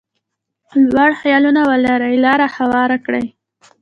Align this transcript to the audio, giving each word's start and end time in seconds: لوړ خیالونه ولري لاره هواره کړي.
لوړ 0.95 1.11
خیالونه 1.21 1.61
ولري 1.69 2.15
لاره 2.25 2.47
هواره 2.55 2.97
کړي. 3.05 3.25